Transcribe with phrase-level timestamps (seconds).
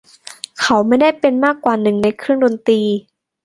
[0.61, 2.81] เขาไม่ได้เป็นมากกว่าหนึ่งในเครื่องดนตรี